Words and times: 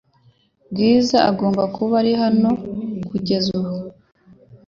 Bwiza 0.71 1.17
agomba 1.29 1.63
kuba 1.75 1.93
ari 2.01 2.13
hano 2.21 2.49
kugeza 3.07 3.47
ubu. 3.59 3.75